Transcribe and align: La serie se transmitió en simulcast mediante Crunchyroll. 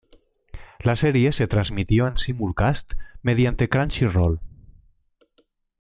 La 0.79 0.95
serie 0.95 1.31
se 1.31 1.45
transmitió 1.45 2.07
en 2.07 2.17
simulcast 2.17 2.95
mediante 3.21 3.69
Crunchyroll. 3.69 4.39